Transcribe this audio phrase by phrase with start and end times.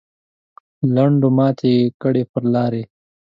[0.95, 2.83] لنډو ماتې کړې پر لارې.